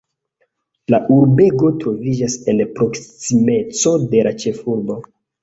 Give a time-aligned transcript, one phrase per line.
[0.93, 4.99] La urbego troviĝas en proksimeco de la ĉefurbo.